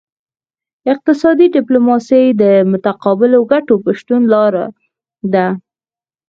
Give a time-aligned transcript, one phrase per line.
[0.93, 4.65] اقتصادي ډیپلوماسي د متقابلو ګټو په شتون ولاړه
[5.33, 5.47] ده